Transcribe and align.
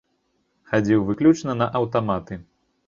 Хадзіў 0.71 1.05
выключна 1.11 1.59
на 1.61 1.71
аўтаматы. 1.83 2.45